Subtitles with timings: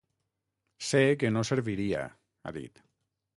[0.87, 2.01] Sé que no serviria,
[2.51, 2.83] ha dit.